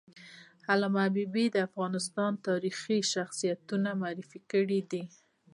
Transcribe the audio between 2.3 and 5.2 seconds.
تاریخي شخصیتونه معرفي کړي دي.